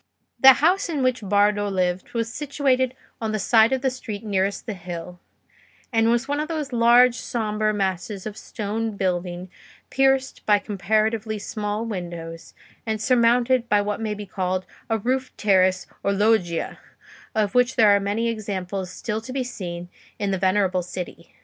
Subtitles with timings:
[0.39, 4.65] The house in which Bardo lived was situated on the side of the street nearest
[4.65, 5.19] the hill,
[5.93, 9.47] and was one of those large sombre masses of stone building
[9.91, 15.85] pierced by comparatively small windows, and surmounted by what may be called a roofed terrace
[16.01, 16.79] or loggia,
[17.35, 19.87] of which there are many examples still to be seen
[20.17, 21.35] in the venerable city.